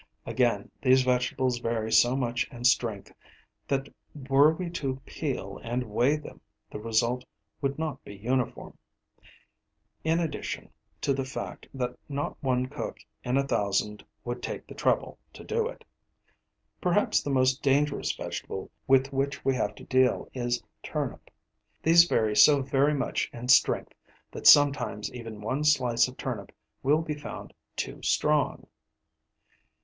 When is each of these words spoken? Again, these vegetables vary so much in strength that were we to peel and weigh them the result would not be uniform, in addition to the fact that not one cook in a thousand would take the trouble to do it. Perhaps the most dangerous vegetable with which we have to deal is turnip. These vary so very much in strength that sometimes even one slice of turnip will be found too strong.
Again, 0.25 0.71
these 0.81 1.03
vegetables 1.03 1.59
vary 1.59 1.91
so 1.91 2.15
much 2.15 2.49
in 2.51 2.63
strength 2.63 3.11
that 3.67 3.87
were 4.15 4.51
we 4.51 4.67
to 4.71 4.95
peel 5.05 5.59
and 5.63 5.83
weigh 5.91 6.15
them 6.15 6.41
the 6.71 6.79
result 6.79 7.23
would 7.61 7.77
not 7.77 8.03
be 8.03 8.15
uniform, 8.15 8.75
in 10.03 10.17
addition 10.19 10.71
to 11.01 11.13
the 11.13 11.23
fact 11.23 11.67
that 11.75 11.95
not 12.09 12.35
one 12.41 12.65
cook 12.65 12.97
in 13.23 13.37
a 13.37 13.45
thousand 13.47 14.03
would 14.25 14.41
take 14.41 14.65
the 14.65 14.73
trouble 14.73 15.19
to 15.33 15.43
do 15.43 15.67
it. 15.67 15.85
Perhaps 16.81 17.21
the 17.21 17.29
most 17.29 17.61
dangerous 17.61 18.11
vegetable 18.11 18.71
with 18.87 19.13
which 19.13 19.45
we 19.45 19.53
have 19.53 19.75
to 19.75 19.83
deal 19.83 20.27
is 20.33 20.63
turnip. 20.81 21.29
These 21.83 22.05
vary 22.05 22.35
so 22.35 22.63
very 22.63 22.95
much 22.95 23.29
in 23.31 23.49
strength 23.49 23.93
that 24.31 24.47
sometimes 24.47 25.13
even 25.13 25.41
one 25.41 25.63
slice 25.63 26.07
of 26.07 26.17
turnip 26.17 26.51
will 26.81 27.03
be 27.03 27.13
found 27.13 27.53
too 27.75 28.01
strong. 28.01 28.65